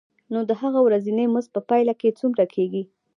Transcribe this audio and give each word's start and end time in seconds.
نو 0.31 0.39
د 0.49 0.51
هغه 0.61 0.79
ورځنی 0.87 1.25
مزد 1.33 1.49
په 1.55 1.61
پایله 1.69 1.93
کې 1.99 2.17
څومره 2.19 2.45
کېږي 2.53 2.83